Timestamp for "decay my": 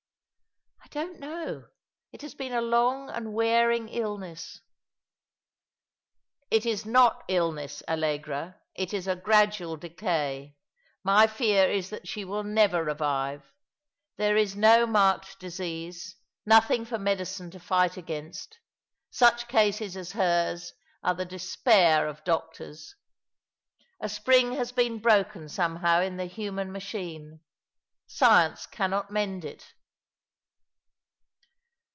9.77-11.27